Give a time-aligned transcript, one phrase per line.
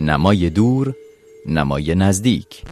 [0.00, 0.94] نمای دور
[1.46, 2.62] نمای نزدیک.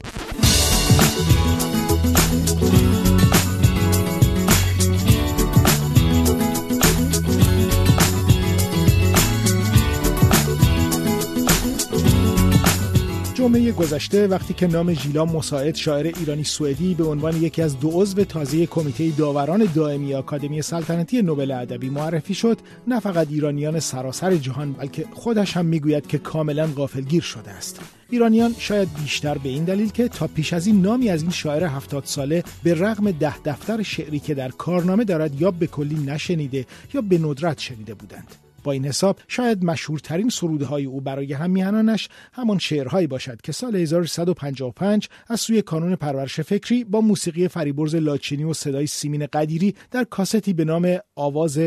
[13.48, 17.90] جمعه گذشته وقتی که نام ژیلا مساعد شاعر ایرانی سوئدی به عنوان یکی از دو
[17.90, 24.36] عضو تازه کمیته داوران دائمی آکادمی سلطنتی نوبل ادبی معرفی شد نه فقط ایرانیان سراسر
[24.36, 27.80] جهان بلکه خودش هم می‌گوید که کاملا غافلگیر شده است.
[28.10, 31.64] ایرانیان شاید بیشتر به این دلیل که تا پیش از این نامی از این شاعر
[31.64, 36.66] هفتاد ساله به رغم ده دفتر شعری که در کارنامه دارد یا به کلی نشنیده
[36.94, 38.47] یا به ندرت شنیده بودند.
[38.64, 43.76] با این حساب شاید مشهورترین سروده های او برای همیهنانش همان شعرهایی باشد که سال
[43.76, 50.04] 1355 از سوی کانون پرورش فکری با موسیقی فریبرز لاچینی و صدای سیمین قدیری در
[50.04, 51.58] کاستی به نام آواز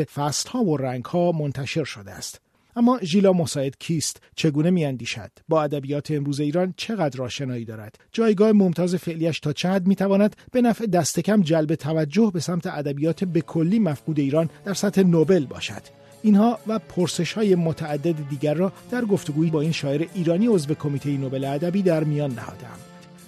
[0.48, 2.41] ها و ها منتشر شده است.
[2.76, 8.95] اما ژیلا مساعد کیست چگونه میاندیشد؟ با ادبیات امروز ایران چقدر آشنایی دارد؟ جایگاه ممتاز
[8.95, 13.80] فعلیش تا چه حد می‌تواند به نفع دستکم جلب توجه به سمت ادبیات به کلی
[13.80, 19.52] مفقود ایران در سطح نوبل باشد؟ اینها و پرسش های متعدد دیگر را در گفتگویی
[19.52, 22.78] با این شاعر ایرانی عضو کمیته نوبل ادبی در میان نهادم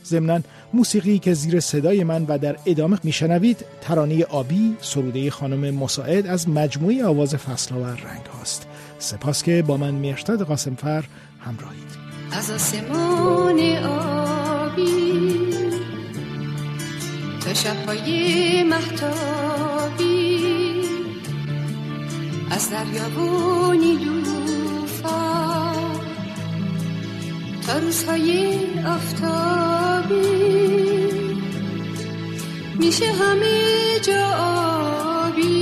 [0.06, 0.40] ضمنا
[0.74, 6.50] موسیقی که زیر صدای من و در ادامه میشنوید ترانه آبی سروده خانم مساعد از
[6.50, 8.68] مجموعه آواز فصلها و رنگ هاست
[9.00, 11.04] سپاس که با من مرشد قاسمفر
[11.40, 12.04] همراهید.
[12.32, 14.94] از آسمان آبی
[17.46, 19.73] تا شبهای محتابی
[22.54, 25.10] از دریا و نیلوفر
[27.68, 30.24] تا روزهای آفتابی
[32.80, 34.26] میشه همه جا
[35.26, 35.54] آبی.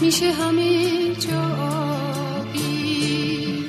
[0.00, 1.42] میشه همه جا
[2.40, 3.64] آبی.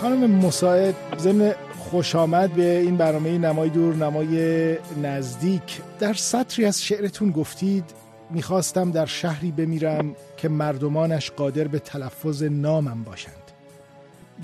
[0.00, 1.54] خانم مساعد ضمن
[1.90, 5.80] خوش آمد به این برنامه نمای دور نمای نزدیک.
[5.98, 7.84] در سطری از شعرتون گفتید
[8.30, 13.52] می‌خواستم در شهری بمیرم که مردمانش قادر به تلفظ نامم باشند.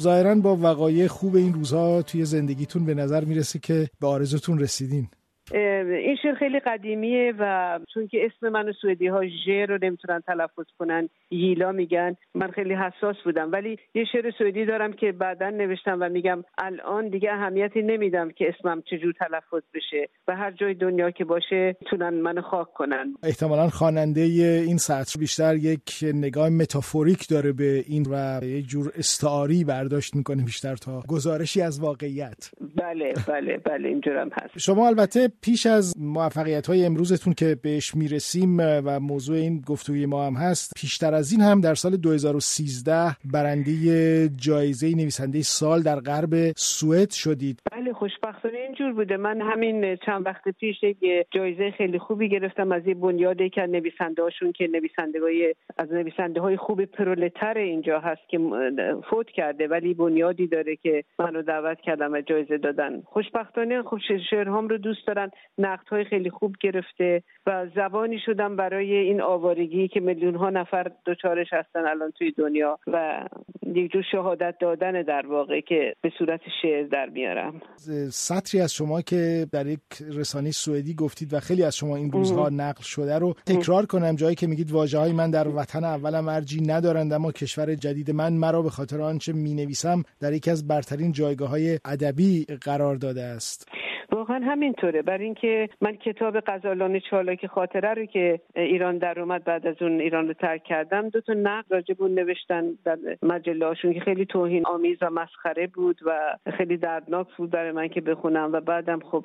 [0.00, 5.08] ظاهرا با وقایع خوب این روزها توی زندگیتون به نظر می‌رسه که به آرزوتون رسیدین.
[5.52, 10.66] این شعر خیلی قدیمیه و چون که اسم من سوئدی ها ژ رو نمی‌تونن تلفظ
[10.78, 13.52] کنن ییلا میگن من خیلی حساس بودم.
[13.52, 18.48] ولی یه شعر سوئدی دارم که بعدا نوشتم و میگم الان دیگه اهمیتی نمیدم که
[18.48, 23.14] اسمم چجور تلفظ بشه و هر جای دنیا که باشه تونن من خاک کنن.
[23.22, 29.64] احتمالا خواننده این سطر بیشتر یک نگاه متافوریک داره به این و یه جور استعاری
[29.64, 32.50] برداشت می‌کنه بیشتر تا گزارشی از واقعیت.
[32.76, 34.58] بله بله بله اینجورم هست.
[34.58, 40.26] شما البته پیش از موفقیت های امروزتون که بهش می‌رسیم و موضوع این گفتگوی ما
[40.26, 46.52] هم هست پیشتر از این هم در سال 2013 برنده جایزه نویسنده سال در غرب
[46.56, 47.58] سوئد شدید.
[47.72, 49.16] بله خوشبختانه اینجور بوده.
[49.16, 50.96] من همین چند وقت پیش یک
[51.30, 55.18] جایزه خیلی خوبی گرفتم از یه بنیاد که نویسنده هاشون که نویسنده
[55.78, 58.38] از نویسنده های خوب پرولتر اینجا هست که
[59.10, 63.02] فوت کرده ولی بنیادی داره که منو دعوت کردم و جایزه دادن.
[63.04, 63.98] خوشبختانه خوب
[64.30, 65.21] شعرهام رو دوست دارن
[65.58, 70.90] نقد های خیلی خوب گرفته و زبانی شدم برای این آوارگی که میلیون ها نفر
[71.06, 73.28] دچارش هستن الان توی دنیا و
[73.74, 77.60] یک جور شهادت دادن در واقع که به صورت شعر در میارم.
[78.10, 79.80] سطری از شما که در یک
[80.18, 84.16] رسانه سوئدی گفتید و خیلی از شما این روزها نقل شده رو تکرار کنم.
[84.16, 88.32] جایی که میگید واجه های من در وطن اولم ارجی ندارند اما کشور جدید من
[88.32, 93.22] مرا به خاطر آنچه می نویسم در یکی از برترین جایگاه های ادبی قرار داده
[93.22, 93.68] است.
[94.12, 95.02] واقعا همینطوره.
[95.02, 100.00] برای اینکه من کتاب غزالان چالاک خاطره رو که ایران در اومد بعد از اون
[100.00, 104.98] ایران رو ترک کردم دو تا نقد راجب نوشتن در مجله که خیلی توهین آمیز
[105.02, 109.24] و مسخره بود و خیلی دردناک بود برای من که بخونم و بعدم خب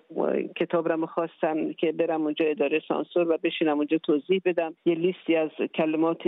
[0.56, 4.74] کتاب رو خواستم که برم اونجا اداره سانسور و بشینم اونجا توضیح بدم.
[4.86, 6.22] یه لیستی از کلمات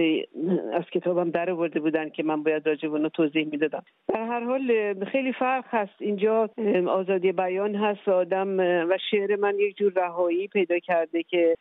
[0.74, 3.84] از کتابم در آورده بودن که من باید راجب اون توضیح می‌دادم.
[4.08, 5.96] در هر حال خیلی فرق هست.
[6.00, 6.50] اینجا
[6.88, 8.08] آزادی بیان هست.
[8.08, 11.56] آدم و شعر من یک جور رهایی پیدا کرده که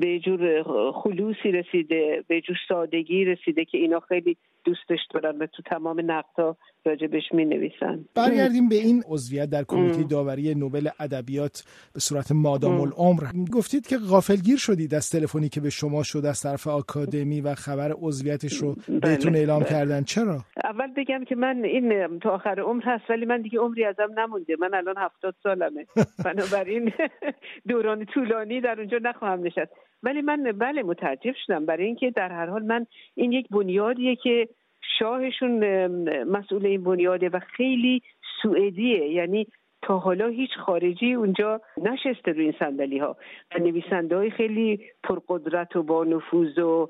[0.00, 5.62] به جور خلوصی رسیده به جور سادگی رسیده که اینا خیلی دوستش دارن و تو
[5.62, 12.00] تمام نقطا راجبش می نویسن برگردیم به این عضویت در کمیته داوری نوبل ادبیات به
[12.00, 13.22] صورت مادام العمر.
[13.52, 17.92] گفتید که غافلگیر شدید از تلفنی که به شما شد از طرف آکادمی و خبر
[18.00, 19.70] عضویتش رو بله، بهتون اعلام بله.
[19.70, 20.02] کردن.
[20.02, 24.08] چرا؟ اول بگم که من این تا آخر عمر هست ولی من دیگه عمری ازم
[24.18, 24.56] نمونده.
[24.60, 25.86] من الان هفتاد سالمه.
[26.24, 26.92] بنابراین
[27.68, 29.72] دوران طولانی در اونجا نخواهم نشست.
[30.02, 31.66] ولی من بله متعجب شدم.
[31.66, 34.48] برای اینکه در هر حال من این یک بنیادیه که
[34.98, 35.86] شاهشون
[36.24, 38.02] مسئول این بنیاده و خیلی
[38.42, 39.08] سوئدیه.
[39.08, 39.46] یعنی
[39.82, 43.16] تا حالا هیچ خارجی اونجا نشسته روی این صندلی ها
[43.60, 46.88] نویسنده های خیلی پرقدرت و با نفوذ و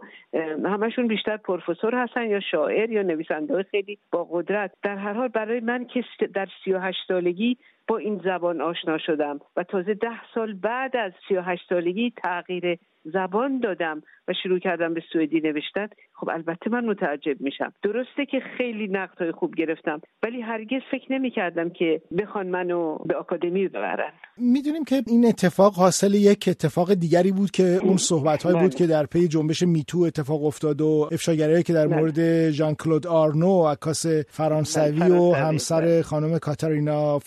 [0.65, 4.73] همشون بیشتر پروفسور هستن یا شاعر یا نویسنده های خیلی با قدرت.
[4.83, 6.05] در هر حال برای من که
[6.35, 7.57] در سی و هشت سالگی
[7.89, 12.13] با این زبان آشنا شدم و تازه ده سال بعد از سی و هشت سالگی
[12.17, 12.79] تغییر
[13.13, 18.41] زبان دادم و شروع کردم به سوئدی نوشتن خب البته من متعجب میشم درسته که
[18.59, 23.69] خیلی نقد های خوب گرفتم ولی هرگز فکر نمی کردم که بخوان منو به آکادمی
[23.69, 28.63] ببرن می‌دونیم که این اتفاق حاصل یک اتفاق دیگری بود که اون صحبت های بود
[28.63, 28.79] بله.
[28.79, 31.97] که در پی جنبش میتو اتفاق افتاد و افشاگرایی که در بله.
[31.97, 37.19] مورد ژان کلود آرنو عکاس فرانسوی بله، و همسر خانم کاتارینا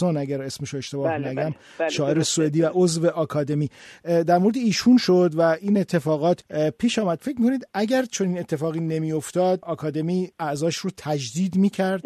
[0.00, 1.52] فروستنسون اگر اسمش اشتباه نگم
[1.90, 3.68] شاعر سوئدی و عضو آکادمی.
[4.26, 6.44] در مورد ایشون شد و این اتفاقات
[6.78, 7.18] پیش آمد.
[7.18, 12.00] فکر می‌کنید اگر چنین اتفاقی نمیافتاد آکادمی اعضاش رو تجدید می‌کرد؟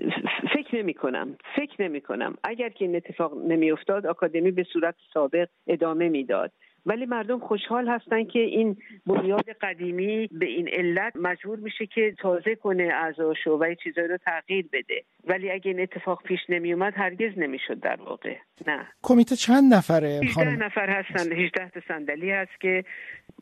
[0.55, 5.49] فکر نمی کنم فکر نمی کنم اگر که این اتفاق نمیافتاد آکادمی به صورت سابق
[5.67, 6.53] ادامه می‌داد.
[6.87, 8.77] ولی مردم خوشحال هستن که این
[9.07, 14.67] بنیاد قدیمی به این علت مجبور میشه که تازه کنه اعضاشو و چیزایی رو تغییر
[14.73, 15.05] بده.
[15.25, 18.37] ولی اگه این اتفاق پیش نمی اومد هرگز نمی‌شد در واقع.
[18.67, 18.89] نه.
[19.03, 21.33] کمیته چند نفره 18 نفر هستن.
[21.33, 22.85] 18 تا صندلی هست که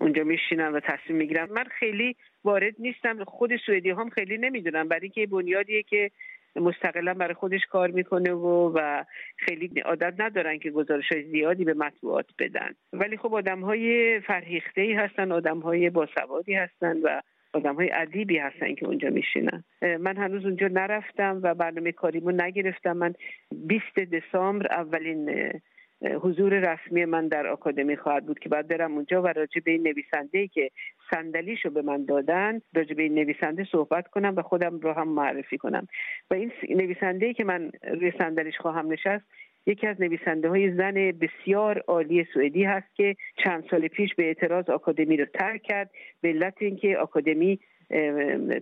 [0.01, 1.49] اونجا میشینن و تصمیم می‌گیرن.
[1.51, 3.25] من خیلی وارد نیستم.
[3.25, 4.89] خود سوئدی هم خیلی نمی‌دونم.
[4.89, 6.11] برای که بنیادیه که
[6.57, 9.05] مستقلا برای خودش کار می‌کنه و و
[9.37, 12.71] خیلی عادت ندارن که گزارش های زیادی به مطبوعات بدن.
[12.93, 17.21] ولی خب آدم های فرهیخته ای هستن آدم های باسوادی هستن و
[17.53, 19.65] آدم های عدیبی هستن که اونجا میشینن.
[20.01, 22.93] من هنوز اونجا نرفتم و برنامه کاریمو نگرفتم.
[22.93, 23.15] من
[23.51, 25.51] 20 دسامبر اولین
[26.05, 29.83] حضور رسمی من در آکادمی خواهد بود که بعد برم اونجا و راجع به این
[29.83, 30.71] نویسنده که
[31.15, 35.59] صندلیشو به من دادن راجع به این نویسنده صحبت کنم و خودم رو هم معرفی
[35.59, 35.87] کنم.
[36.31, 39.25] و این نویسنده که من روی صندلیش خواهم نشست
[39.67, 44.71] یکی از نویسنده های زن بسیار عالی سوئدی هست که چند سال پیش به اعتراض
[44.71, 45.91] آکادمی رو ترک کرد
[46.21, 47.61] به علت اینکه آکادمی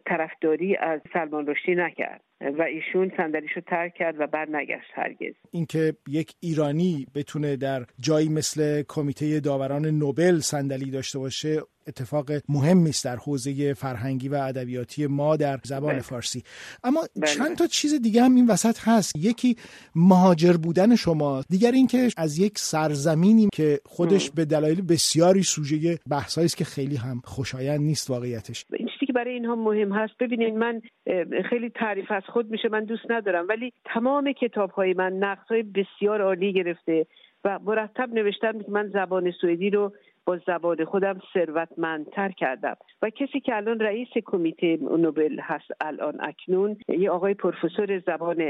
[0.06, 2.29] طرفداری از سلمان رشدی نکرد.
[2.40, 5.34] و ایشون صندلیش رو ترک کرد و بر نگشت هرگز.
[5.50, 12.88] اینکه یک ایرانی بتونه در جایی مثل کمیته داوران نوبل صندلی داشته باشه اتفاق مهمی
[12.88, 16.02] است در حوزه فرهنگی و ادبیاتی ما در زبان بله.
[16.02, 16.42] فارسی.
[16.84, 17.26] اما بله.
[17.26, 19.16] چند تا چیز دیگه هم این وسط هست.
[19.16, 19.56] یکی
[19.94, 26.44] مهاجر بودن شما دیگر اینکه از یک سرزمینی که خودش به دلایل بسیاری سوژه بحثایی
[26.44, 28.66] است که خیلی هم خوشایند نیست واقعیتش.
[29.20, 30.12] برای اینها مهم هست.
[30.20, 30.82] ببینید من
[31.44, 33.46] خیلی تعریف از خود میشه من دوست ندارم.
[33.48, 37.06] ولی تمام کتاب های من نقد های بسیار عالی گرفته
[37.44, 39.92] و مرتب نوشتم که من زبان سوئدی رو
[40.24, 42.76] با زبان خودم ثروتمندتر کردم.
[43.02, 48.40] و کسی که الان رئیس کمیته نوبل هست الان اکنون یه آقای پروفسور زبان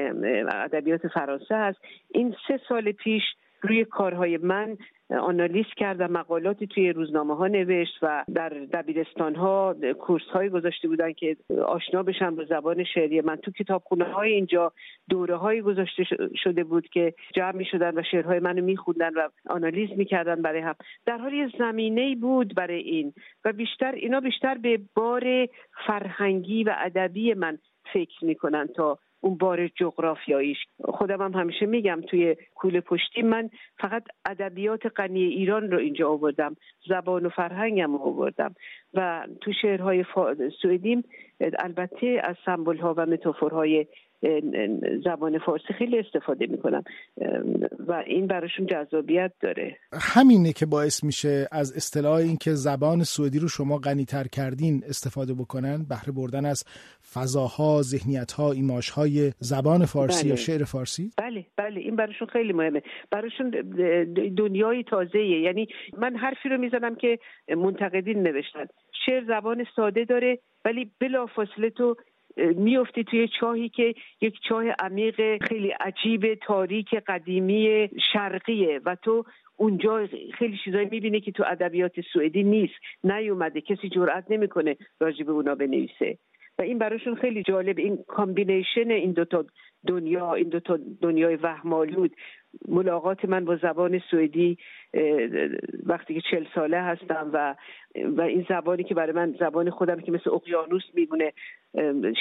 [0.49, 1.79] ادبیات فرانسه هست.
[2.09, 3.23] این سه سال پیش
[3.63, 4.77] روی کارهای من
[5.19, 10.89] آنالیز کرد و مقالاتی توی روزنامه ها نوشت و در دبیرستان ها کورس های گذاشته
[10.89, 11.37] بودن که
[11.67, 13.21] آشنا بشن با زبان شعری.
[13.21, 14.73] من تو کتابخونه های اینجا
[15.09, 16.05] دوره های گذاشته
[16.43, 20.61] شده بود که جمع می شدن و شعرهای منو می و آنالیز می کردن برای
[20.61, 20.75] هم.
[21.07, 23.12] در حال یه زمینه بود برای این
[23.45, 25.49] و بیشتر اینا بیشتر به بار
[25.87, 27.59] فرهنگی و ادبی من
[27.93, 30.59] فکر می‌کنن تا اون بار جغرافیاییش.
[30.85, 36.57] خودم هم همیشه میگم توی کوله پشتی من فقط ادبیات غنی ایران رو اینجا آوردم.
[36.89, 38.55] زبان و فرهنگم آوردم.
[38.95, 40.05] و تو شعرهای
[40.62, 41.05] سوئدیم
[41.59, 43.87] البته از سمبل ها و متافورهای
[45.05, 46.85] زبان فارسی خیلی استفاده می‌کنم.
[47.87, 49.77] و این براشون جذابیت داره.
[50.15, 55.87] همینه که باعث میشه از اصطلاح اینکه زبان سوئدی رو شما غنیتر کردین استفاده بکنن.
[55.89, 56.65] بهره بردن از
[57.15, 60.31] فضاها ذهنیتها ایماژهای زبان فارسی بله.
[60.31, 61.81] یا شعر فارسی؟ بله بله.
[61.81, 62.83] این براشون خیلی مهمه.
[63.11, 63.50] براشون
[64.37, 67.19] دنیای تازه یعنی من حرفی رو می‌زنم که
[67.57, 68.67] منتقدین نوشتن.
[69.07, 71.97] شعر زبان ساده داره ولی بلافاصله تو
[72.56, 78.80] میفتی توی چاهی که یک چاه عمیق خیلی عجیب تاریک قدیمی شرقیه.
[78.85, 79.25] و تو
[79.56, 82.75] اونجا خیلی چیزایی می‌بینه که تو ادبیات سوئدی نیست.
[83.04, 83.61] نیومده.
[83.61, 86.18] کسی جرئت نمی‌کنه راجع به اونا بنویسه.
[86.59, 87.78] و این براشون خیلی جالب.
[87.78, 89.44] این combination این دوتا
[89.87, 92.12] دنیا این دوتا دنیای وهمالود
[92.68, 94.59] ملاقات من با زبان سوئدی
[95.87, 97.54] وقتی که چل ساله هستم و
[98.16, 101.32] و این زبانی که برای من زبان خودم که مثل اقیانوس میمونه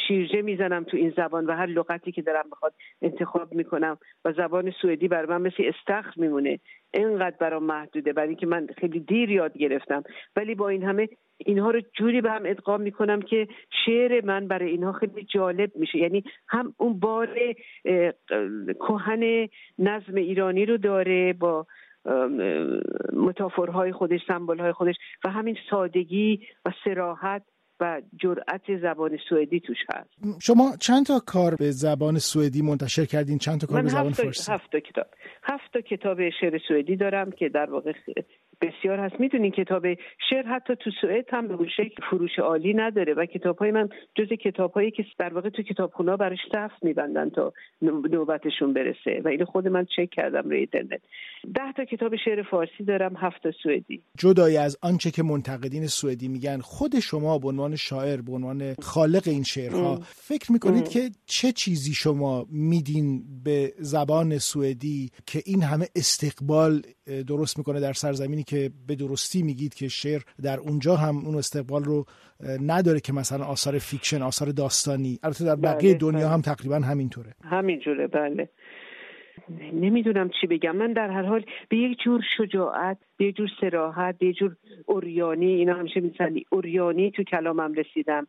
[0.07, 4.71] شیرجه می‌زنم تو این زبان و هر لغتی که دارم بخواد انتخاب می‌کنم و زبان
[4.81, 6.59] سوئدی برای من مثل استخر میمونه.
[6.93, 10.03] اینقدر برام محدوده برای اینکه من خیلی دیر یاد گرفتم.
[10.35, 13.47] ولی با این همه اینها رو جوری به هم ادغام می‌کنم که
[13.85, 15.97] شعر من برای اینها خیلی جالب میشه.
[15.97, 17.29] یعنی هم اون بار
[18.79, 19.47] کهن
[19.79, 21.65] نظم ایرانی رو داره با
[23.13, 27.43] متافورهای خودش سمبولهای خودش و همین سادگی و سراحت
[27.79, 30.09] و جرأت زبان سوئدی توش هست.
[30.41, 34.51] شما چند تا کار به زبان سوئدی منتشر کردین؟ چند تا کار به زبان فارسی؟
[34.51, 35.05] هفت تا کتاب
[35.43, 37.93] هفت تا کتاب شعر سوئدی دارم که در واقع
[38.61, 39.19] بسیار هست.
[39.19, 39.85] می‌دونین کتاب
[40.29, 43.89] شعر حتی تو سوئد هم به اون شکل فروش عالی نداره و کتاب های من
[44.15, 49.21] جز کتاب هایی که در واقع تو کتابخونه براش صف میبندن تا نوبتشون برسه.
[49.25, 51.01] و این خود من چک کردم روی اینترنت.
[51.53, 54.01] ده تا کتاب شعر فارسی دارم هفت تا سوئدی.
[54.17, 59.23] جدای از آنچه که منتقدین سوئدی میگن خود شما به عنوان شاعر به عنوان خالق
[59.25, 65.85] این شعرها فکر می‌کنید که چه چیزی شما میدین به زبان سوئدی که این همه
[65.95, 66.81] استقبال
[67.27, 71.83] درست می‌کنه در سرزمینی که به درستی میگید که شعر در اونجا هم اون استقبال
[71.83, 72.05] رو
[72.73, 75.19] نداره که مثلا آثار fiction آثار داستانی.
[75.23, 76.33] البته در بقیه بله، دنیا بله.
[76.33, 77.31] هم تقریبا همینطوره.
[77.43, 78.49] همینجوره بله.
[79.73, 80.75] نمی‌دونم چی بگم.
[80.75, 84.55] من در هر حال به یک جور شجاعت به یک جور صراحت به یک جور
[84.85, 88.27] عریانی اینا همیشه میسنی عریانی تو کلامم رسیدم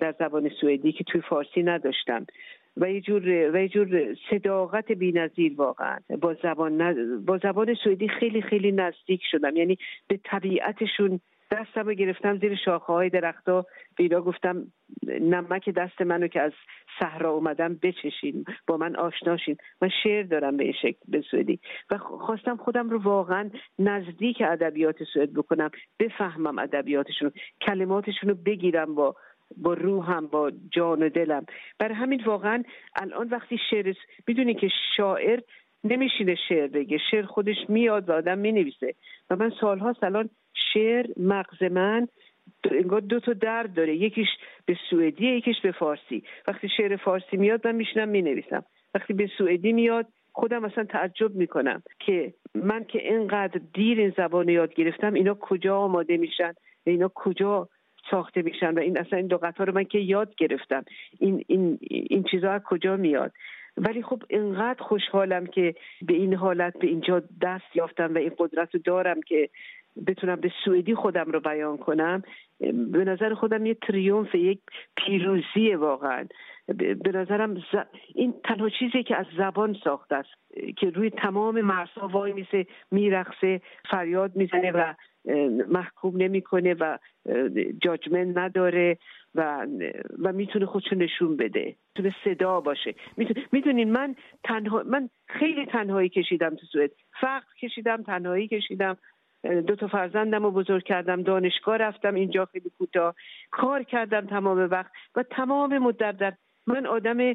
[0.00, 2.26] در زبان سوئدی که توی فارسی نداشتم.
[2.76, 5.98] و یه جور و یه جور صداقت بی‌نظیر واقعا.
[6.20, 9.56] با زبان با زبان سوئدی خیلی خیلی نزدیک شدم.
[9.56, 11.20] یعنی به طبیعتشون
[11.52, 14.66] دستم رو گرفتم زیر شاخه های درختا بیدا گفتم
[15.20, 16.52] نمک دست منو که از
[17.00, 18.44] صحرا اومدم بچشین.
[18.66, 21.60] با من آشناشین من شعر دارم به این شکل به سوئدی.
[21.90, 25.70] و خواستم خودم رو واقعا نزدیک ادبیات سوئد بکنم.
[26.00, 29.14] بفهمم ادبیاتشون کلماتشون رو بگیرم با
[29.56, 31.46] با روحم با جان و دلم.
[31.78, 32.62] برای همین واقعا
[32.96, 33.94] الان وقتی شعر
[34.26, 35.40] می‌دونی که شاعر
[35.84, 38.94] نمیشینه شعر بگه شعر خودش میاد و آدم می‌نویسه.
[39.30, 40.30] و من سالهاست الان
[40.72, 42.08] شعر مغز من
[42.70, 43.96] انگار دو تا درد داره.
[43.96, 44.28] یکیش
[44.66, 46.22] به سوئدی یکیش به فارسی.
[46.48, 48.64] وقتی شعر فارسی میاد من میشینم می‌نویسم.
[48.94, 54.48] وقتی به سوئدی میاد خودم اصلا تعجب می‌کنم که من که اینقدر دیر این زبان
[54.48, 56.54] یاد گرفتم اینا کجا آماده میشن؟
[56.84, 57.68] اینا کجا
[58.10, 60.84] ساخته میشن و این اصلا این دو قطار رو من که یاد گرفتم.
[61.18, 63.32] این این این چیزها از کجا میاد؟
[63.76, 68.74] ولی خب اینقدر خوشحالم که به این حالت به اینجا دست یافتم و این قدرت
[68.74, 69.48] رو دارم که
[70.06, 72.22] بتونم به سوئدی خودم رو بیان کنم.
[72.92, 74.60] به نظر خودم یه تریومف یک
[74.96, 76.26] پیروزی واقعا.
[76.76, 77.62] به نظرم
[78.14, 80.30] این تنها چیزی که از زبان ساخته است
[80.76, 84.94] که روی تمام مرزها وای میسه میرخصه فریاد می‌زنه و
[85.68, 86.98] محکوم نمی‌کنه و
[87.82, 88.98] جاجمنت نداره
[89.34, 89.66] و
[90.22, 91.74] و می‌تونه خودشو نشون بده.
[91.88, 92.94] می‌تونه صدا باشه.
[93.52, 96.90] می‌دونین من تنها من خیلی تنهایی کشیدم تو سوئد.
[97.20, 98.96] فقر کشیدم تنهایی کشیدم.
[99.66, 103.14] دو تا فرزندم رو بزرگ کردم دانشگاه رفتم اینجا خیلی کوتاه.
[103.50, 106.32] کار کردم تمام وقت و تمام مدت در
[106.66, 107.32] من آدم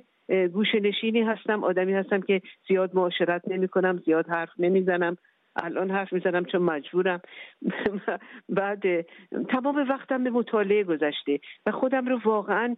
[0.54, 5.18] گوشه نشینی هستم آدمی هستم که زیاد معاشرت نمی کنم زیاد حرف نمی‌زنم.
[5.56, 7.22] الان حرف می‌زنم چون مجبورم.
[8.50, 9.02] بعد
[9.50, 12.76] تمام وقتم به مطالعه گذشته و خودم رو واقعا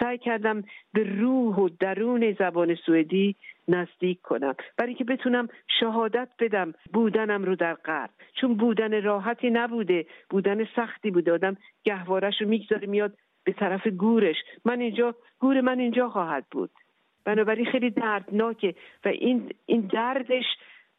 [0.00, 3.36] سعی کردم به روح و درون زبان سوئدی
[3.68, 4.54] نزدیک کنم.
[4.76, 5.48] برای که بتونم
[5.80, 8.10] شهادت بدم بودنم رو در غرب.
[8.40, 11.32] چون بودن راحتی نبوده بودن سختی بوده.
[11.32, 14.36] آدم گهوارش رو می‌گذاره میاد به طرف گورش.
[14.64, 16.70] من اینجا گور من اینجا خواهد بود.
[17.24, 20.44] بنابراین خیلی دردناکه و این این دردش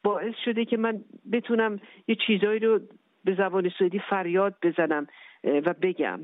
[0.03, 1.01] باعث شده که من
[1.31, 2.79] بتونم یه چیزایی رو
[3.25, 5.07] به زبان سوئدی فریاد بزنم
[5.43, 6.19] و بگم.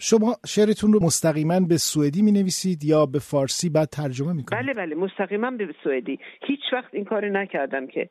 [0.00, 4.74] شما شعرتون رو مستقیما به سوئدی می نویسید یا به فارسی بعد ترجمه می بله
[4.74, 6.18] بله مستقیما به سوئدی.
[6.46, 8.10] هیچ وقت این کار نکردم که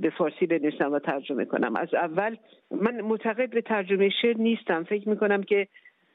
[0.00, 1.76] به فارسی بنویسم و ترجمه کنم.
[1.76, 2.36] از اول
[2.70, 4.84] من معتقد به ترجمه شعر نیستم.
[4.84, 5.68] فکر می کنم که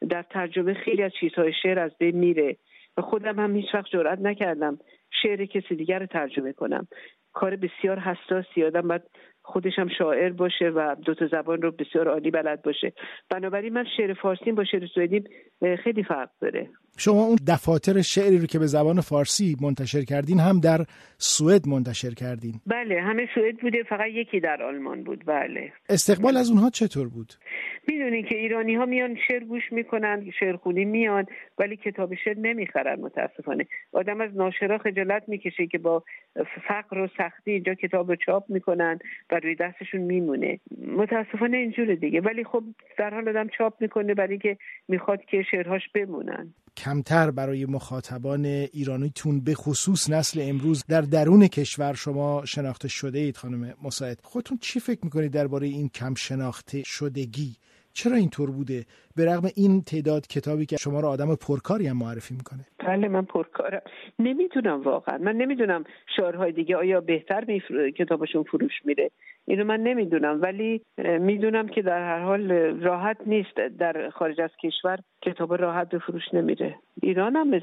[0.10, 2.58] در ترجمه خیلی از چیزهای شعر از بین میره.
[2.98, 4.80] و خودم هم هیچ وقت جرأت نکردم
[5.22, 6.88] شعر کسی دیگر رو ترجمه کنم.
[7.34, 8.64] کار بسیار حساسی.
[8.64, 9.02] آدم باید
[9.42, 12.94] خودش هم شاعر باشه و دو تا زبان رو بسیار عالی بلد باشه.
[13.30, 15.24] بنابراین من شعر فارسی با شعر سوئدی
[15.84, 16.70] خیلی فرق داره.
[16.98, 20.86] شما اون دفاتر شعری رو که به زبان فارسی منتشر کردین هم در
[21.18, 22.54] سوئد منتشر کردین.
[22.68, 25.26] بله همه سوئد بوده فقط یکی در آلمان بود.
[25.26, 25.74] بله.
[25.90, 27.34] استقبال از اونها چطور بود؟
[27.88, 31.26] می‌دونین که ایرانی ها میان شعر گوش می‌کنن شعرخونی میان
[31.58, 33.68] ولی کتاب شعر نمی‌خرن متاسفانه.
[33.94, 36.04] آدم از ناشرا خجالت می‌کشه که با
[36.68, 39.00] فقر و سختی اینجا کتاب رو چاپ می‌کنن
[39.32, 40.60] و روی دستشون میمونه.
[40.98, 42.22] متاسفانه اینجوره دیگه.
[42.22, 42.64] ولی خب
[42.98, 46.54] در حال آدم چاپ می‌کنه برای که می‌خواد که شعرهاش بمونن.
[46.78, 53.38] کمتر برای مخاطبان ایرانیتون به خصوص نسل امروز در درون کشور شما شناخته شده اید
[53.38, 54.20] خانم مساعد.
[54.24, 57.56] خودتون چی فکر می‌کنید درباره این کم شناخته شدگی؟
[57.96, 58.86] چرا اینطور بوده؟
[59.16, 62.64] به رغم این تعداد کتابی که شما رو آدم پرکاری هم معرفی می‌کنه.
[62.88, 63.82] بله من پرکارم.
[64.20, 65.18] نمی‌دونم واقعا.
[65.18, 65.84] من نمی‌دونم
[66.16, 67.62] شعرهای دیگه آیا بهتر می
[67.98, 69.12] کتابشون فروش میره
[69.48, 70.42] اینو من نمی‌دونم.
[70.42, 70.82] ولی
[71.20, 76.34] می‌دونم که در هر حال راحت نیست در خارج از کشور کتاب راحت به فروش
[76.34, 77.62] نمیره ایران هم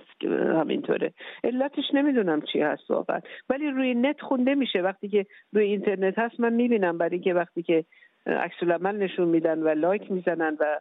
[0.60, 1.12] همینطوره.
[1.44, 3.20] علتش نمی‌دونم چی هست واقعا.
[3.50, 4.80] ولی روی نت خونده میشه.
[4.80, 6.98] وقتی که روی اینترنت هست من می‌بینم.
[6.98, 7.84] برای که وقتی که
[8.26, 10.80] عکس العمل نشون میدن و لایک می‌زنن و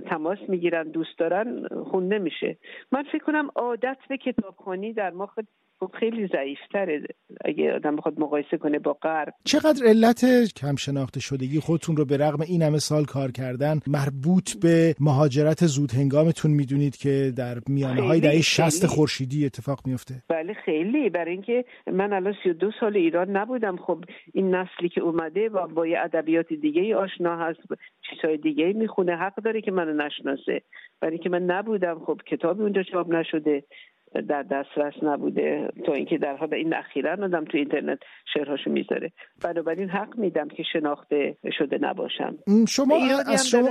[0.00, 2.56] تماس می‌گیرن دوست دارن خونده میشه
[2.92, 5.26] من فکر کنم عادت به کتابخوانی در ما
[5.82, 7.02] خب خیلی ضعیفتره.
[7.44, 9.34] اگه آدم بخواد مقایسه کنه با غرب.
[9.44, 10.24] چقدر علت
[10.56, 15.66] کم شناخته شدگی خودتون رو به رغم این همه سال کار کردن مربوط به مهاجرت
[15.66, 21.10] زود هنگامتون می‌دونید که در میانه های دهه 60 خورشیدی اتفاق میفته بله خیلی.
[21.10, 23.76] برای اینکه من الان 32 سال ایران نبودم.
[23.76, 27.60] خب این نسلی که اومده با یه ادبیات دیگه ای آشنا هست
[28.10, 30.62] چیزهای دیگه ای می‌خونه حق داره که منو نشناسه.
[31.00, 33.64] برای اینکه من نبودم خب کتابی اونجا چاپ نشده.
[34.28, 35.68] در دسترس نبوده.
[35.86, 37.98] تا اینکه در حال این اخیرا آدم تو اینترنت
[38.34, 39.12] شعرهاشو می‌ذاره.
[39.42, 42.36] بنابراین حق میدم که شناخته شده نباشم.
[42.68, 43.68] شما از شما,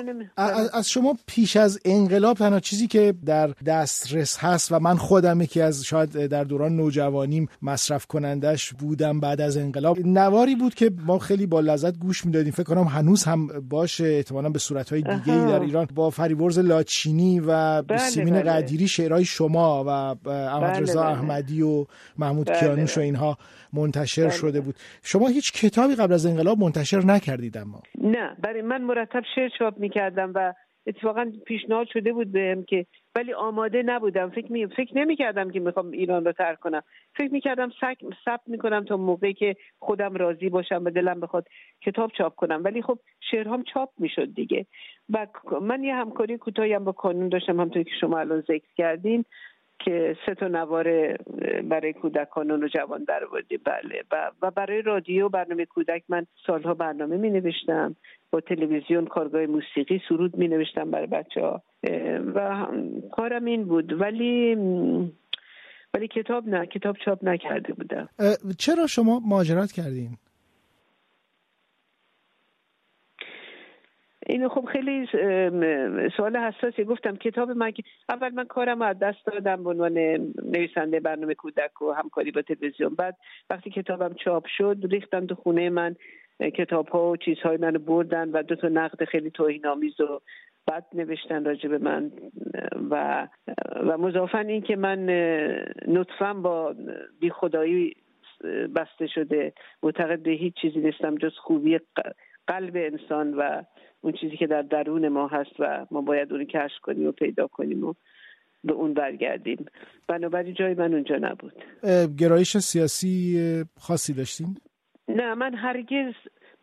[0.74, 5.62] از شما پیش از انقلاب تنها چیزی که در دسترس هست و من خودم یکی
[5.62, 9.98] از شاید در دوران نوجوانیم مصرف کنندش بودم بعد از انقلاب.
[10.06, 12.52] نواری بود که ما خیلی با لذت گوش می‌دادیم.
[12.52, 14.04] فکر کنم هنوز هم باشه.
[14.04, 18.44] احتمالا به صورتهای دیگه در ایران با فریورز لاچینی و بله سیمین بله.
[18.44, 21.12] قدیری شعرهای شما و احمد بله، رضا بله.
[21.12, 21.86] احمدی و
[22.18, 23.38] محمود بله کیانوش و اینها
[23.74, 24.32] منتشر بله.
[24.32, 24.76] شده بود.
[25.04, 29.78] شما هیچ کتابی قبل از انقلاب منتشر نکردید اما؟ نه برای من مرتب شعر چاپ
[29.78, 30.54] می‌کردم و
[30.88, 32.86] اتفاقا پیشنهاد شده بود بهم که
[33.16, 34.30] ولی آماده نبودم.
[34.30, 34.68] فکر می...
[34.68, 36.82] فکر نمی کردم که می‌خوام ایران رو ترک کنم.
[37.18, 37.98] فکر می کردم سک...
[38.26, 41.48] ثبت می‌کنم تا موقعی که خودم راضی باشم و دلم بخواد
[41.86, 42.62] کتاب چاپ کنم.
[42.64, 43.00] ولی خب
[43.32, 44.66] شعرهام چاپ می‌شد دیگه.
[45.10, 45.28] و
[45.62, 49.26] من یه همکاری کوتاهی هم با کانون داشتم همونطور که شما الان ذکر کردین.
[49.86, 51.18] که سه تا نوار
[51.64, 53.22] برای کودکان و جوان در
[53.66, 54.04] بله.
[54.42, 57.96] و برای رادیو برنامه کودک من سالها برنامه می نوشتم
[58.32, 61.64] با تلویزیون کارگاه موسیقی سرود می نوشتم برای بچه ها
[62.36, 62.68] و
[63.12, 64.02] کارم این بود.
[64.02, 64.56] ولی
[65.94, 68.10] ولی کتاب نه کتاب چاپ نکرده بودم.
[68.58, 70.10] چرا شما مهاجرت کردین؟
[74.32, 75.08] اینو خب خیلی
[76.18, 77.72] سوال حساسی گفتم کتاب من
[78.10, 79.98] اول من کارم از دست دادم به عنوان
[80.46, 82.96] نویسنده برنامه کودک و همکاری با تلویزیون.
[82.96, 83.18] بعد
[83.50, 85.96] وقتی کتابم چاپ شد ریختم تو خونه من
[86.40, 90.20] کتاب ها و چیزهای منو بردن و دو تا نقد خیلی توهین آمیز و
[90.68, 92.12] بد نوشتن راجع به من.
[92.92, 93.28] و
[93.84, 95.06] و مضافا این که من
[95.88, 96.76] نطفم با
[97.20, 97.96] بی خدایی
[98.76, 99.54] بسته شده.
[99.84, 101.80] معتقد به هیچ چیزی نیستم جز خوبی
[102.48, 103.64] قلب انسان و
[104.02, 107.48] اون چیزی که در درون ما هست و ما باید اون کشف کنیم و پیدا
[107.48, 107.94] کنیم و
[108.64, 109.66] به اون برگردیم.
[110.08, 111.54] بنابراین جای من اونجا نبود.
[112.18, 113.38] گرایش سیاسی
[113.78, 114.58] خاصی داشتین؟
[115.08, 116.14] نه من هرگز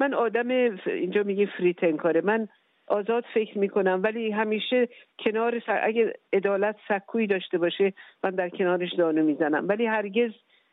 [0.00, 0.48] من آدم
[0.86, 2.48] اینجا میگه فری تنکاره من
[2.86, 4.88] آزاد فکر می‌کنم ولی همیشه
[5.18, 5.80] کنار سر...
[5.82, 7.92] اگه عدالت سکویی داشته باشه
[8.24, 9.68] من در کنارش دانو می‌زنم.
[9.68, 10.30] ولی هرگز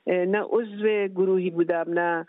[0.08, 2.28] نه عضو گروهی بودم نه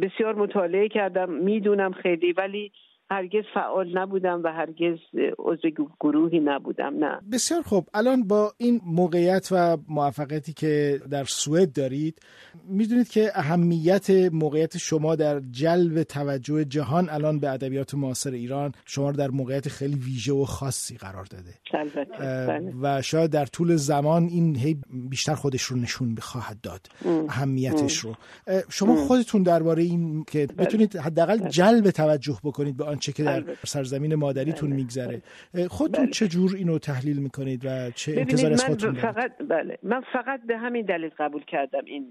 [0.00, 2.72] بسیار مطالعه کردم می‌دونم خیلی ولی
[3.10, 4.98] هرگز فعال نبودم و هرگز
[5.38, 5.68] عضو
[6.00, 7.20] گروهی نبودم نه.
[7.32, 7.88] بسیار خوب.
[7.94, 12.18] الان با این موقعیت و موفقیتی که در سوئد دارید
[12.68, 19.10] می‌دونید که اهمیت موقعیت شما در جلب توجه جهان الان به ادبیات معاصر ایران شما
[19.10, 21.54] رو در موقعیت خیلی ویژه و خاصی قرار داده.
[22.46, 22.74] بله.
[22.82, 24.76] و شاید در طول زمان این هی
[25.10, 26.86] بیشتر خودش رو نشون بخواهد داد
[27.28, 28.14] اهمیتش رو.
[28.70, 30.66] شما خودتون درباره این که بله.
[30.66, 31.50] بتونید حداقل بله.
[31.50, 33.42] جلب توجه بکنید به آنچه که در
[33.74, 34.78] سرزمین مادریتون بله.
[34.78, 35.22] میگذره.
[35.68, 39.78] خودتون چه جور اینو تحلیل می‌کنید و چه انتظار از خودتون فقط بله.
[39.82, 42.04] من فقط به همین دلیل قبول کردم این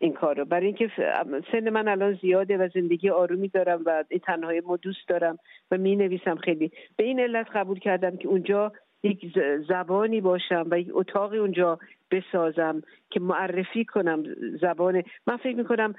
[0.00, 0.44] این کارو.
[0.44, 0.90] برای اینکه
[1.52, 5.38] سن من الان زیاده و زندگی آرومی دارم و این تنهایی مو دوست دارم
[5.70, 6.70] و می نویسم خیلی.
[6.96, 8.72] به این علت قبول کردم که اونجا
[9.04, 9.18] یک
[9.68, 11.78] زبانی باشم و یک اتاقی اونجا
[12.10, 14.22] بسازم که معرفی کنم
[14.60, 15.02] زبان.
[15.26, 15.94] من فکر می‌کنم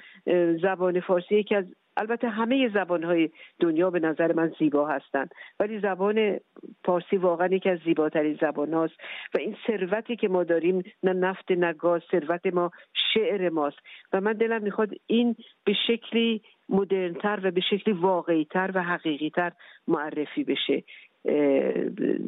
[0.62, 1.66] زبان فارسی یکی از
[1.98, 3.30] البته همه زبانهای
[3.60, 6.40] دنیا به نظر من زیبا هستند ولی زبان
[6.84, 8.94] پارسی واقعا یکی از زیباترین زبان هاست
[9.36, 12.72] و این ثروتی که ما داریم نه نفت نه گاز ثروت ما
[13.14, 13.78] شعر ماست.
[14.14, 19.52] و من دلم می‌خواد این به شکلی مدرنتر و به شکلی واقعیتر و حقیقیتر
[19.88, 20.84] معرفی بشه.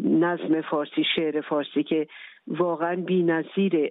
[0.04, 2.08] نظم فارسی شعر فارسی که
[2.48, 3.90] واقعا بی نظیره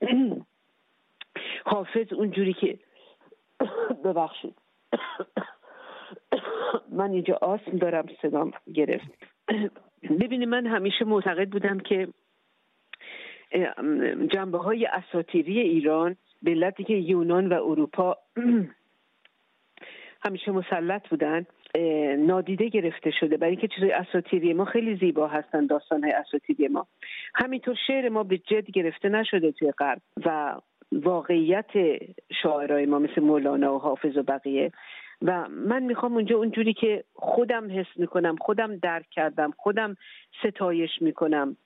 [1.64, 2.78] حافظ اونجوری که
[4.04, 4.65] ببخشید.
[6.98, 9.08] من اینجا آسم دارم صدام گرفت.
[10.20, 12.08] ببینید من همیشه معتقد بودم که
[14.32, 18.16] جنبه های اساتیری ایران ملتی که یونان و اروپا
[20.26, 21.46] همیشه مسلط بودن
[22.18, 23.36] نادیده گرفته شده.
[23.36, 26.86] برای اینکه چیزای اساتیری ما خیلی زیبا هستن داستان های اساتیری ما.
[27.34, 30.02] همینطور شعر ما به جد گرفته نشده توی غرب.
[30.26, 30.54] و
[30.92, 31.70] واقعیت
[32.42, 34.72] شاعرای ما مثل مولانا و حافظ و بقیه.
[35.22, 39.96] و من می‌خوام اونجا اونجوری که خودم حس می‌کنم خودم درک کردم خودم
[40.42, 41.56] ستایش می‌کنم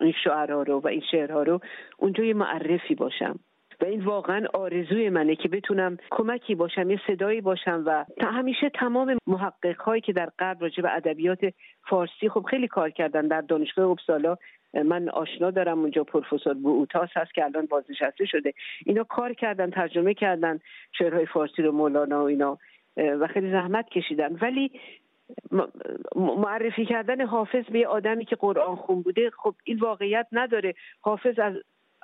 [0.00, 1.60] این شعرها رو و این شعرها رو
[1.98, 3.38] اونجا یه معرفی باشم.
[3.80, 8.70] و این واقعا آرزوی منه که بتونم کمکی باشم یه صدایی باشم و تا همیشه
[8.70, 11.38] تمام محقق هایی که در غرب راجع به ادبیات
[11.88, 14.36] فارسی خب خیلی کار کردن در دانشگاه اپسالا
[14.74, 18.52] من آشنا دارم اونجا پروفسور بوتاس هست که الان بازنشسته شده.
[18.86, 20.60] اینا کار کردن ترجمه کردن
[20.98, 22.58] شعرهای فارسی رو مولانا و اینا
[22.96, 24.38] و خیلی زحمت کشیدن.
[24.42, 24.70] ولی
[26.16, 30.74] معرفی کردن حافظ به آدمی که قرآن خون بوده خب این واقعیت نداره.
[31.00, 31.54] حافظ از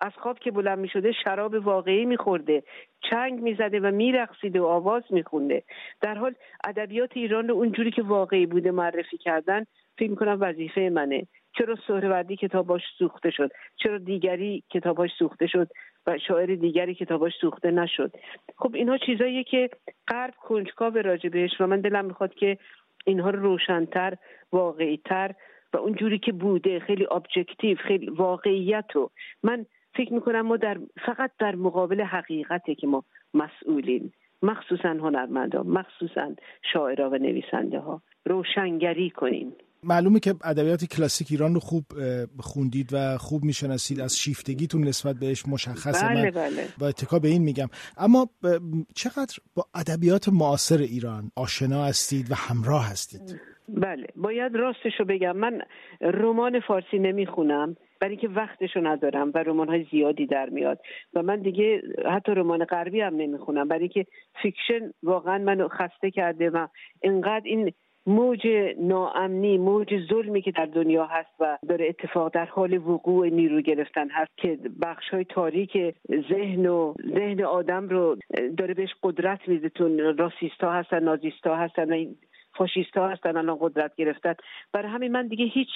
[0.03, 2.63] از خواب که بلند می شده شراب واقعی می خورده
[3.11, 5.63] چنگ می زده و می رقصیده و آواز می خونده
[6.01, 9.65] در حال ادبیات ایران رو اونجوری که واقعی بوده معرفی کردن
[9.99, 11.27] فکر می کنم وظیفه منه.
[11.59, 15.69] چرا سهروردی کتاباش سوخته شد؟ چرا دیگری کتاباش سوخته شد
[16.07, 18.13] و شاعر دیگری کتاباش سوخته نشد؟
[18.57, 19.71] خب اینها چیزاییه که
[20.09, 22.59] غرب کنجکاو راجع بهش و من دلم می‌خواد که
[23.07, 24.17] اینها رو روشنتر
[24.53, 25.35] واقعیتر
[25.73, 29.11] و اونجوری که بوده خیلی objective خیلی واقعیت و
[29.43, 34.13] من فکر می‌کنم ما در فقط در مقابل حقیقته که ما مسئولیم.
[34.43, 36.35] مخصوصا هنرمندان مخصوصا
[36.73, 39.53] شاعرها و نویسنده ها روشنگری کنیم.
[39.87, 41.85] معلومه که ادبیات کلاسیک ایران رو خوب
[42.41, 44.01] خوندید و خوب می‌شناسید.
[44.01, 46.07] از شیفتگیتون نسبت بهش مشخصه.
[46.07, 46.69] بله بله.
[46.79, 47.69] با اتکا به این میگم.
[47.99, 48.29] اما
[48.95, 55.37] چقدر با ادبیات معاصر ایران آشنا هستید و همراه هستید؟ بله باید راستشو بگم.
[55.37, 55.61] من
[56.01, 60.81] رمان فارسی نمی‌خونم برای اینکه وقتشو ندارم و رمان های زیادی در میاد.
[61.15, 63.69] و من دیگه حتی رمان غربی هم نمی‌خونم.
[63.69, 64.07] برای اینکه
[64.43, 66.67] fiction واقعا منو خسته کرده و
[67.03, 67.73] انقدر این
[68.07, 68.47] موج
[68.79, 74.11] ناامنی موج ظلمی که در دنیا هست و داره اتفاق در حال وقوع نیرو گرفتن
[74.11, 75.95] هست که بخش های تاریک
[76.31, 78.17] ذهن و ذهن آدم رو
[78.59, 79.71] داره بهش قدرت میده.
[80.19, 82.15] راسیستا هستن نازیستا هستن و
[82.59, 84.35] فاشیستا هستن الان قدرت گرفتن.
[84.73, 85.69] برای همین من دیگه هیچ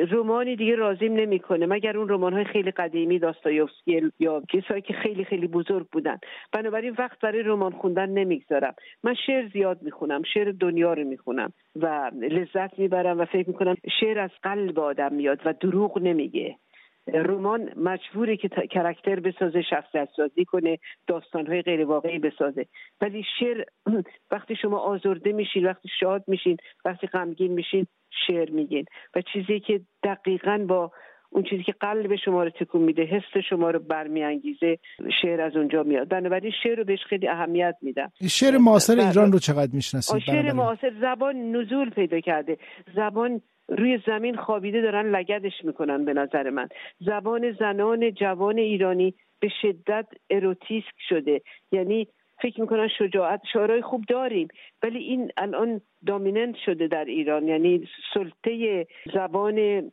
[0.00, 1.66] رومانی دیگه رازیم نمی‌کنه.
[1.66, 6.18] مگر اون رمان های خیلی قدیمی داستایوفسکی یا کسایی که خیلی خیلی بزرگ بودن.
[6.52, 8.74] بنابراین وقت برای رمان خوندن نمی‌گذارم.
[9.04, 14.18] من شعر زیاد می‌خونم شعر دنیا رو می‌خونم و لذت می‌برم و فکر می‌کنم شعر
[14.18, 16.56] از قلب آدم میاد و دروغ نمیگه.
[17.06, 22.66] رمان مجبوره که کرکتر بسازه شخصیت سازی کنه داستانهای غیر واقعی بسازه.
[23.00, 23.64] ولی شعر
[24.32, 27.86] وقتی شما آزرده میشین وقتی شاد میشین وقتی غمگین میشین
[28.26, 28.84] شعر میگین.
[29.14, 30.92] و چیزی که دقیقا با
[31.32, 34.78] اون چیزی که قلب شما رو تکون میده حس شما رو برمیانگیزه
[35.22, 36.08] شعر از اونجا میاد.
[36.08, 38.12] بنابراین شعر رو بهش خیلی اهمیت میدم.
[38.28, 42.58] شعر معاصر ایران رو چقدر می‌شناسید؟ شعر معاصر زبان نزول پیدا کرده.
[42.96, 43.40] زبان
[43.78, 46.68] روی زمین خوابیده دارن لگدش می‌کنن به نظر من.
[47.00, 51.40] زبان زنان جوان ایرانی به شدت اروتیسک شده.
[51.72, 52.08] یعنی
[52.42, 54.48] فکر می‌کنن شجاعت شعرهای خوب داریم
[54.82, 57.48] ولی این الان دامیننت شده در ایران.
[57.48, 59.90] یعنی سلطه زبان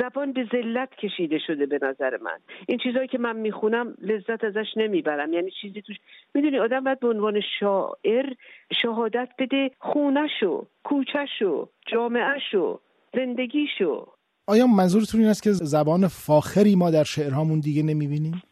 [0.00, 2.38] زبان به ذلت کشیده شده به نظر من.
[2.68, 5.32] این چیزهایی که من می‌خونم لذت ازش نمی‌برم.
[5.32, 5.96] یعنی چیزی توش
[6.34, 8.26] می‌دونی آدم باید به عنوان شاعر
[8.82, 12.80] شهادت بده خونشو کوچهشو جامعهشو
[13.14, 14.06] زندگیشو.
[14.46, 18.42] آیا منظورتون این است که زبان فاخری ما در شعرهامون دیگه نمی‌بینیم؟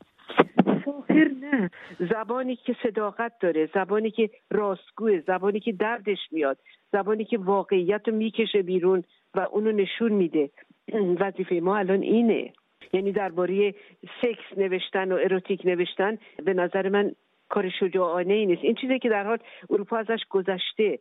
[0.84, 1.70] فاخر نه.
[2.10, 6.58] زبانی که صداقت داره زبانی که راستگوه زبانی که دردش میاد
[6.92, 10.50] زبانی که واقعیت رو می‌کشه بیرون و اونو نشون میده.
[11.20, 12.52] وظیفه ما الان اینه.
[12.92, 13.74] یعنی درباره
[14.22, 17.12] سکس نوشتن و اروتیک نوشتن به نظر من
[17.48, 18.64] کار شجاعانه ای نیست.
[18.64, 19.38] این چیزی که در حال
[19.70, 20.98] اروپا ازش گذشته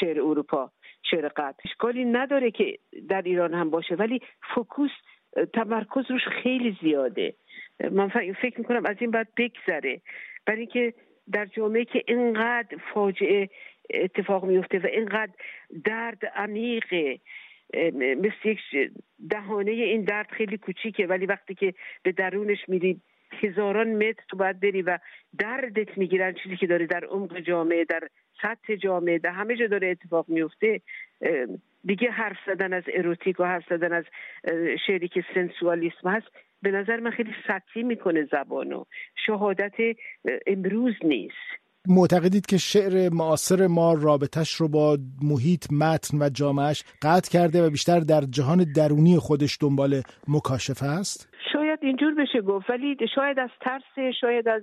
[0.00, 0.70] شعر اروپا
[1.10, 4.20] شعر قبل اشکالی نداره که در ایران هم باشه ولی
[4.54, 4.90] focus
[5.52, 7.34] تمرکز روش خیلی زیاده.
[7.90, 8.08] من
[8.42, 10.00] فکر می‌کنم از این بعد بگذره.
[10.46, 10.94] برای اینکه
[11.32, 13.48] در جامعه که اینقدر فاجعه
[13.90, 15.32] اتفاق میفته و اینقدر
[15.84, 17.18] درد عمیقه
[17.98, 18.58] مثل یک
[19.30, 23.00] دهانه این درد خیلی کوچیکه ولی وقتی که به درونش میری
[23.42, 24.98] هزاران متر تو باید بری و
[25.38, 28.08] دردت می‌گیرن چیزی که داره در عمق جامعه در
[28.42, 30.80] سطح جامعه در همه جا داره اتفاق میفته
[31.84, 34.04] دیگه حرف زدن از اروتیک و حرف زدن از
[34.86, 36.26] شعری که سنسوالیسم هست
[36.62, 38.84] به نظر من خیلی سطحی می‌کنه زبانو.
[39.26, 39.74] شهادت
[40.46, 41.65] امروز نیست.
[41.88, 47.70] معتقدید که شعر معاصر ما رابطش رو با محیط متن و جامعش قطع کرده و
[47.70, 53.50] بیشتر در جهان درونی خودش دنبال مکاشفه است؟ شاید اینجور بشه گفت ولی شاید از
[53.60, 54.62] ترس شاید از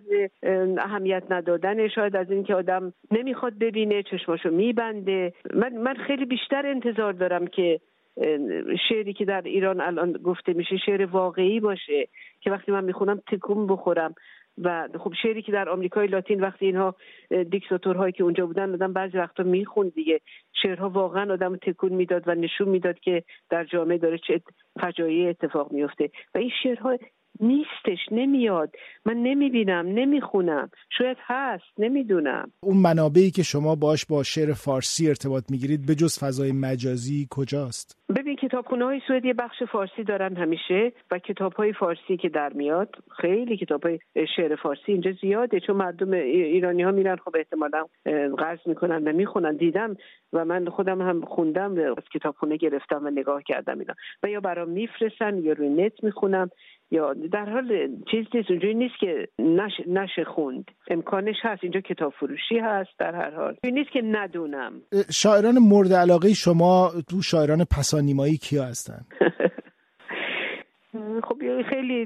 [0.78, 7.14] اهمیت ندادن شاید از اینکه آدم نمی‌خواد ببینه چشماشو میبنده من من خیلی بیشتر انتظار
[7.14, 7.80] دارم که
[8.90, 12.08] شعری که در ایران الان گفته میشه شعر واقعی باشه
[12.42, 14.16] که وقتی من می‌خونم تکون بخورم
[14.58, 16.96] و خب شعری که در آمریکای لاتین وقتی اینها
[17.52, 20.22] دیکتاتورهایی که اونجا بودن آدم بعضی وقتا میخون دیگه.
[20.63, 24.42] شعرها واقعا آدم تکون می‌داد و نشون می‌داد که در جامعه داره چه
[24.82, 26.98] فجایع اتفاق میفته و این شعرها
[27.39, 28.76] نیستش نمیاد.
[29.06, 30.70] من نمی‌بینم نمی‌خونم.
[30.98, 32.52] شاید هست نمی‌دونم.
[32.63, 38.03] اون منابعی که شما باش با شعر فارسی ارتباط می‌گیرید به جز فضای مجازی کجاست؟
[38.15, 42.95] ببین کتابخونه های سوئدی بخش فارسی دارن همیشه و کتاب های فارسی که در میاد
[43.21, 43.99] خیلی کتاب های
[44.36, 47.86] شعر فارسی اینجا زیاده چون مردم ایرانی ها میرن خب احتمالا
[48.38, 49.56] قرض می‌کنن و می‌خونن.
[49.56, 49.97] دیدم
[50.34, 53.93] و من خودم هم خوندم از کتابخونه گرفتم و نگاه کردم اینا.
[54.23, 56.49] و یا برام میفرستن یا روی نت می‌خونم
[56.91, 60.71] یا در حال چیز نیست اونجوری نیست که نش, نشه خوند.
[60.88, 61.63] امکانش هست.
[61.63, 63.56] اینجا کتاب فروشی هست در هر حال.
[63.63, 64.73] نیست که ندونم.
[65.12, 67.63] شاعران مورد علاقه شما تو شاعران
[68.04, 69.06] پسانیمایی کیا هستن؟
[71.28, 72.06] خب خیلی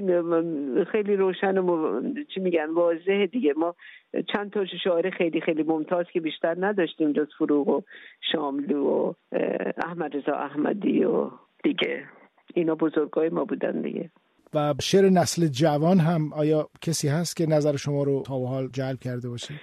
[0.92, 2.00] خیلی روشن و
[2.34, 3.54] چی میگن واضحه دیگه.
[3.56, 3.74] ما
[4.32, 7.82] چند تا شاعر خیلی خیلی ممتاز که بیشتر نداشتیم جز فروغ و
[8.32, 9.12] شاملو و
[9.84, 11.30] احمد رضا احمدی و
[11.64, 12.04] دیگه.
[12.54, 14.10] اینا بزرگای ما بودن دیگه.
[14.54, 18.98] و شعر نسل جوان هم آیا کسی هست که نظر شما رو تا حال جلب
[18.98, 19.54] کرده باشه؟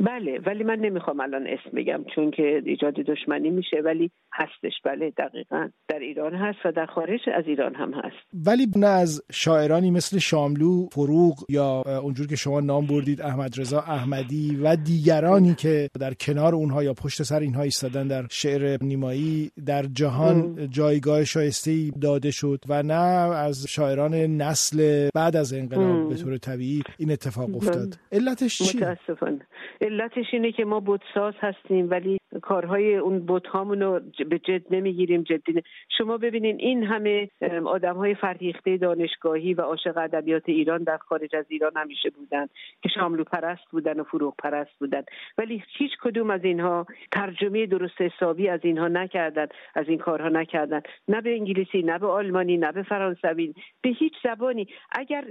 [0.00, 4.72] بله ولی من نمی‌خوام الان اسم بگم چون که ایجاد دشمنی میشه ولی هستش.
[4.84, 5.68] بله دقیقا.
[5.88, 8.46] در ایران هست و در خارج از ایران هم هست.
[8.46, 13.78] ولی نه از شاعرانی مثل شاملو فروغ یا اونجور که شما نام بردید احمد رضا
[13.78, 19.50] احمدی و دیگرانی که در کنار اونها یا پشت سر اینها ایستادن در شعر نیمایی
[19.66, 22.94] در جهان جایگاه شایسته داده شد و نه
[23.34, 27.94] از شاعران نسل بعد از انقلاب به طور طبیعی این اتفاق افتاد.
[28.12, 29.46] علتش چیه؟ متاسفانه.
[29.90, 35.62] علتش اینه که ما بودساز هستیم ولی کارهای اون بوت رو به جد نمی‌گیریم جدی
[35.98, 37.28] شما ببینین این همه
[37.66, 42.46] آدم های فرهیخته دانشگاهی و عاشق ادبیات ایران در خارج از ایران همیشه بودن
[42.82, 45.02] که شاملو پرست بودن و فروغ پرست بودن.
[45.38, 50.80] ولی هیچ کدوم از اینها ترجمه درست حسابی از اینها نکردن از این کارها نکردن.
[51.08, 54.66] نه به انگلیسی نه به آلمانی نه به فرانسوی به هیچ زبانی.
[54.92, 55.24] اگر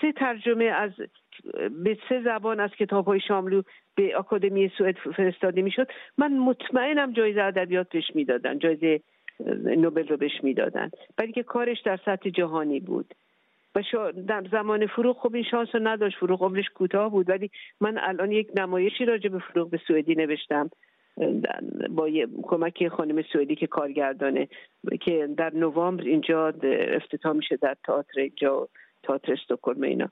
[0.00, 0.90] سه ترجمه از
[1.84, 3.62] به سه زبان از کتاب های شاملو
[3.94, 5.88] به آکادمی سوئد فرستاده می‌شد.
[6.18, 9.00] من مطمئنم جایزه ادبیات بهش می‌دادن جایزه
[9.64, 10.90] نوبل رو بهش می‌دادن.
[11.16, 13.14] برای که کارش در سطح جهانی بود.
[13.74, 13.82] و
[14.26, 16.16] در زمان فروغ خب این شانس رو نداشت.
[16.16, 17.30] فروغ عمرش کوتاه بود.
[17.30, 17.50] ولی
[17.80, 20.70] من الان یک نمایشی راجع به فروغ به سوئدی نوشتم.
[21.90, 22.10] با
[22.42, 24.48] کمک خانم سوئدی که کارگردانه
[25.00, 26.54] که در نوامبر اینجا
[26.94, 28.68] افتتاح میشه در تئاتر اینجا
[29.02, 30.08] تئاتر استکهلم اینا.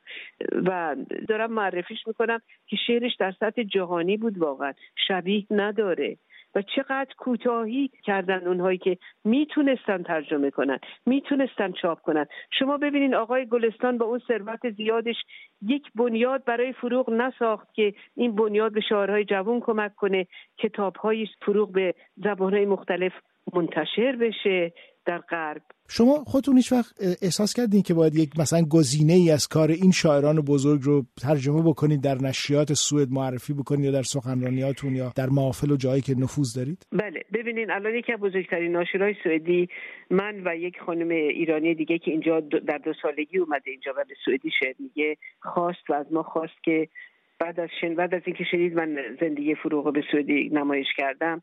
[0.52, 0.96] و
[1.28, 4.72] دارم معرفیش می‌کنم که شعرش در سطح جهانی بود واقعا.
[5.08, 6.16] شبیه نداره.
[6.54, 12.26] و چقدر کوتاهی کردن اونهایی که می‌تونستن ترجمه کنن می‌تونستن چاپ کنن.
[12.58, 15.16] شما ببینین آقای گلستان با اون ثروت زیادش
[15.62, 20.26] یک بنیاد برای فروغ نساخت که این بنیاد به شاعرهای جوان کمک کنه
[20.58, 23.12] کتابهای فروغ به زبانهای مختلف
[23.52, 24.72] منتشر بشه.
[25.04, 25.62] در غرب.
[25.88, 29.90] شما خودتون هیچ وقت احساس کردین که باید یک مثلا گزینه ای از کار این
[29.90, 35.26] شاعران بزرگ رو ترجمه بکنید در نشریات سوئد معرفی بکنید یا در سخنرانیاتون یا در
[35.26, 39.68] محافل و جایی که نفوذ دارید؟ بله ببینین الان یکی از بزرگترین ناشرهای سوئدی
[40.10, 44.14] من و یک خانم ایرانی دیگه که اینجا در دو سالگی اومده اینجا و به
[44.24, 46.88] سوئدی شعر میگه خواست و از ما خواست که
[47.40, 51.42] بعد از شن بعد از اینکه شنید من زندگی فروغ به سوئدی نمایش کردم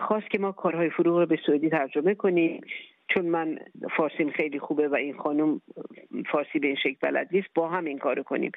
[0.00, 2.60] خواست که ما کارهای فروغ رو به سوئدی ترجمه کنیم.
[3.08, 3.58] چون من
[3.96, 5.60] فارسیم خیلی خوبه و این خانم
[6.32, 8.52] فارسی به این شکل بلد نیست با هم این کارو کنیم.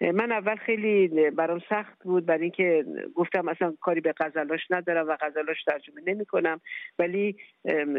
[0.00, 2.84] من اول خیلی برام سخت بود برای اینکه
[3.14, 6.60] گفتم اصلا کاری به غزلاش ندارم و غزلاش ترجمه نمی کنم
[6.98, 7.36] ولی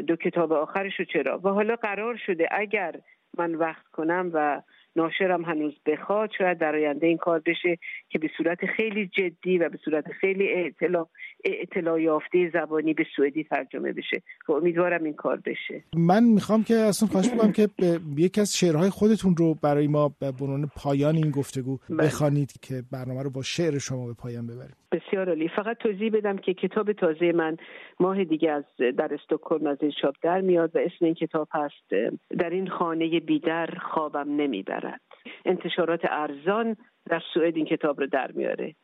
[0.08, 2.96] دو کتاب آخرش رو چرا؟ و حالا قرار شده اگر
[3.38, 4.62] من وقت کنم و
[4.96, 6.30] ناشرم هنوز بخواد.
[6.38, 7.78] شاید در آینده این کار بشه
[8.10, 11.10] که به صورت خیلی جدی و به صورت خیلی اطلاع,
[11.44, 14.22] اطلاع یافته زبانی به سوئدی ترجمه بشه.
[14.48, 15.84] و امیدوارم این کار بشه.
[15.98, 17.70] من می‌خوام که اصلا خواهش بکنم که
[18.18, 21.98] یکی از شعرهای خودتون رو برای ما به عنوان پایان این گفتگو بله.
[21.98, 24.76] بخوانید که برنامه رو با شعر شما به پایان ببریم.
[24.92, 25.50] بسیار عالی.
[25.56, 27.58] فقط توضیح بدم که کتاب تازه من
[28.00, 28.64] ماه دیگه از
[28.98, 33.20] در استکهلم از این شاب در میاد و اسم این کتاب هست در این خانه
[33.20, 34.42] بیدر خوابم
[34.80, 35.02] نمی‌برد
[35.46, 38.76] انتشارات ارزان در سوئد این کتاب رو در میاره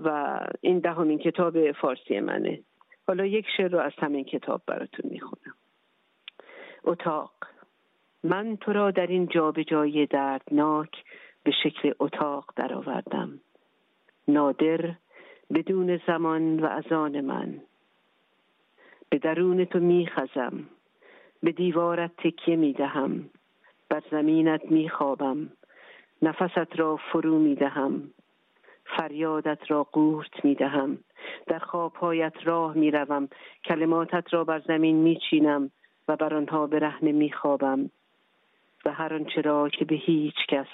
[0.00, 2.60] و این دهمین کتاب فارسی منه.
[3.06, 5.54] حالا یک شعر رو از همین کتاب براتون می‌خونم.
[6.84, 7.32] اتاق
[8.24, 11.04] من تو را در این جابجایی دردناک
[11.44, 13.40] به شکل اتاق درآوردم.
[14.28, 14.94] نادر
[15.54, 17.60] بدون زمان و ازان من.
[19.08, 20.68] به درون تو میخزم
[21.42, 23.30] به دیوارت تکیه می‌دهم.
[23.90, 25.52] بر زمینت میخوابم.
[26.22, 28.10] نفست را فرو می‌دهم.
[28.84, 30.98] فریادت را قورت می‌دهم.
[31.46, 33.28] در خوابهایت راه می‌روم.
[33.64, 35.70] کلماتت را بر زمین میچینم
[36.08, 37.90] و بر آنها برهنه میخوابم.
[38.84, 40.66] و هر آنچه را که به هیچ کس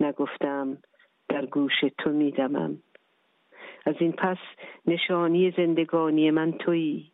[0.00, 0.78] نگفتم
[1.28, 2.78] در گوش تو میدمم.
[3.86, 4.38] از این پس
[4.86, 7.10] نشانی زندگانی من تویی.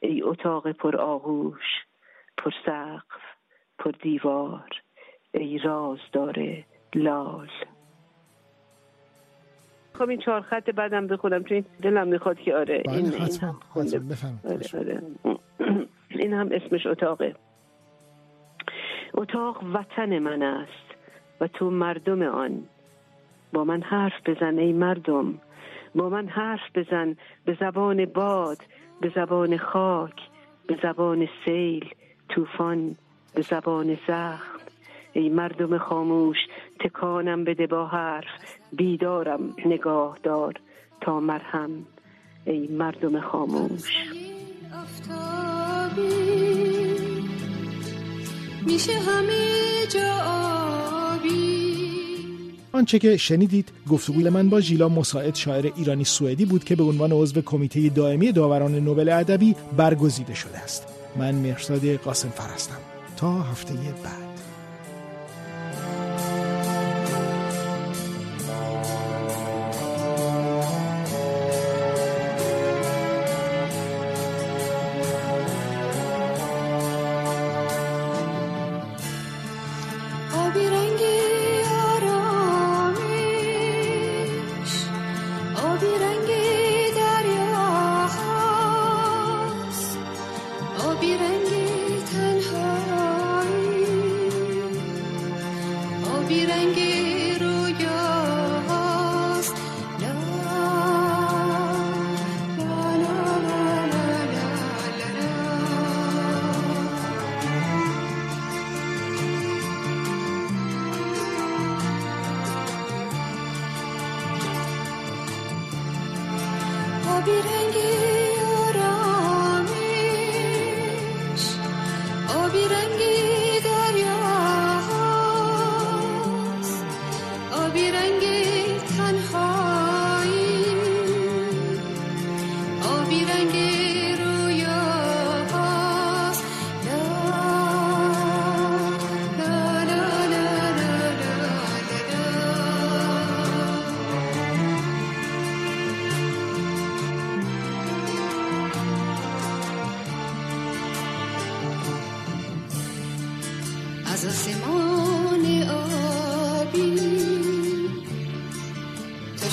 [0.00, 1.84] ای اتاق پر آغوش
[2.36, 3.22] پر سقف
[3.78, 4.70] پر دیوار.
[5.34, 6.64] ای راز داره
[6.94, 7.48] لال.
[9.94, 14.14] خب این چهار خط بعدم بخونم چون دلم می‌خواد که آره بله، این حتما این
[14.44, 15.02] آره آره.
[16.20, 17.34] این هم اسمش اتاقه.
[19.14, 20.94] اتاق وطن من است
[21.40, 22.64] و تو مردم آن.
[23.52, 25.38] با من حرف بزن ای مردم.
[25.94, 28.58] با من حرف بزن به زبان باد
[29.00, 30.20] به زبان خاک
[30.66, 31.94] به زبان سیل
[32.28, 32.96] طوفان
[33.34, 34.57] به زبان زخم.
[35.12, 36.36] ای مردم خاموش
[36.80, 38.28] تکانم بده با حرف.
[38.72, 40.54] بیدارم نگاه دار
[41.00, 41.70] تا مرهم.
[42.44, 43.92] ای مردم خاموش.
[48.66, 50.38] میشه همه جا
[52.72, 57.12] آنچه که شنیدید گفتگوی من با ژیلا مساعد شاعر ایرانی سوئدی بود که به عنوان
[57.12, 60.86] عضو کمیته دائمی داوران نوبل ادبی برگزیده شده است.
[61.16, 62.78] من مرساد قاسم فرستم
[63.16, 64.37] تا هفته بعد.
[91.02, 91.47] bir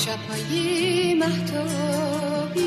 [0.05, 2.65] شبهای محتابی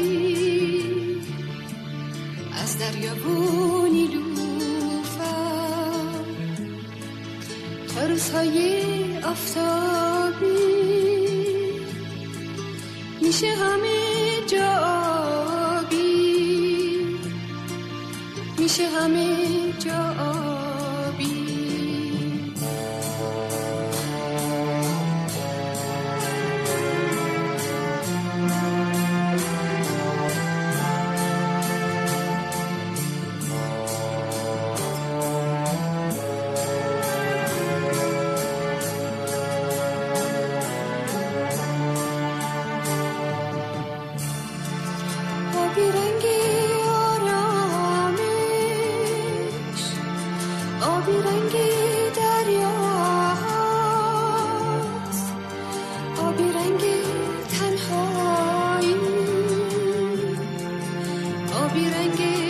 [2.62, 5.34] از دریا بونی لوفا
[7.94, 8.82] تا روزهای
[9.24, 10.48] آفتابی.
[13.22, 17.18] میشه همه جا بی
[18.58, 19.36] میشه همه
[19.78, 20.37] جا آبی
[61.60, 62.47] Oh, be like rengi